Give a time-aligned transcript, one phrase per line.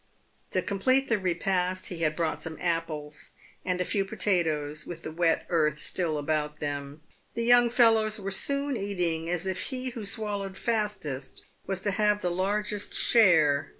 [0.53, 5.11] To complete the repast, he had brought some apples and a few potatoes, with the
[5.11, 7.01] wet earth still about them.
[7.35, 12.23] The young fellows were soon eating as if he who swallowed fastest was to have
[12.23, 13.69] the largest share.